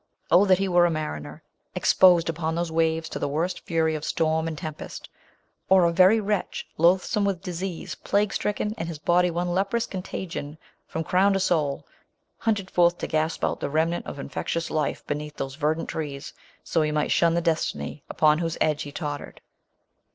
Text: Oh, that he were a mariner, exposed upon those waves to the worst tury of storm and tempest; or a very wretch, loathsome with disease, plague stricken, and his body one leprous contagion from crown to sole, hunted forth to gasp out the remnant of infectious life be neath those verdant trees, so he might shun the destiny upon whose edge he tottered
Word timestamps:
Oh, 0.31 0.47
that 0.47 0.57
he 0.57 0.67
were 0.67 0.87
a 0.87 0.89
mariner, 0.89 1.43
exposed 1.75 2.27
upon 2.27 2.55
those 2.55 2.71
waves 2.71 3.07
to 3.09 3.19
the 3.19 3.27
worst 3.27 3.63
tury 3.67 3.95
of 3.95 4.03
storm 4.03 4.47
and 4.47 4.57
tempest; 4.57 5.07
or 5.69 5.83
a 5.85 5.91
very 5.93 6.19
wretch, 6.19 6.65
loathsome 6.79 7.23
with 7.23 7.43
disease, 7.43 7.93
plague 7.93 8.33
stricken, 8.33 8.73
and 8.79 8.87
his 8.87 8.97
body 8.97 9.29
one 9.29 9.49
leprous 9.49 9.85
contagion 9.85 10.57
from 10.87 11.03
crown 11.03 11.33
to 11.33 11.39
sole, 11.39 11.85
hunted 12.39 12.71
forth 12.71 12.97
to 12.97 13.05
gasp 13.05 13.45
out 13.45 13.59
the 13.59 13.69
remnant 13.69 14.07
of 14.07 14.17
infectious 14.17 14.71
life 14.71 15.05
be 15.05 15.13
neath 15.13 15.35
those 15.37 15.53
verdant 15.53 15.89
trees, 15.89 16.33
so 16.63 16.81
he 16.81 16.89
might 16.89 17.11
shun 17.11 17.35
the 17.35 17.39
destiny 17.39 18.01
upon 18.09 18.39
whose 18.39 18.57
edge 18.59 18.81
he 18.81 18.91
tottered 18.91 19.39